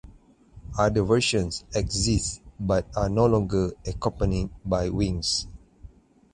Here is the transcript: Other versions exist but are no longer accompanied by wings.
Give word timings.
Other 0.79 1.03
versions 1.03 1.63
exist 1.75 2.41
but 2.59 2.87
are 2.97 3.07
no 3.07 3.27
longer 3.27 3.73
accompanied 3.85 4.49
by 4.65 4.89
wings. 4.89 5.45